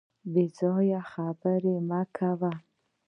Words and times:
بې 0.31 0.43
ځایه 0.57 0.99
خبري 1.11 1.75
مه 1.89 2.01
کوه. 2.15 2.51